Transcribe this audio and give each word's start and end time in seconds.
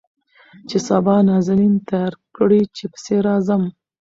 چې 0.69 0.77
سبا 0.87 1.15
نازنين 1.29 1.73
تيار 1.89 2.13
کړي 2.37 2.61
چې 2.75 2.85
پسې 2.91 3.15
راځم. 3.27 3.63